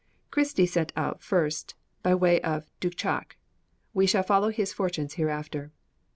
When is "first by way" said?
1.21-2.41